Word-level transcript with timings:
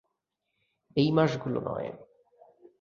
এই 0.95 1.09
মাসগুলো 1.11 1.59
নয়। 1.61 1.89